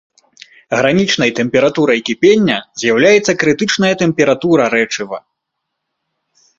Гранічнай 0.77 1.31
тэмпературай 1.39 1.99
кіпення 2.09 2.57
з'яўляецца 2.85 3.31
крытычная 3.45 3.95
тэмпература 4.03 4.63
рэчыва. 4.79 5.17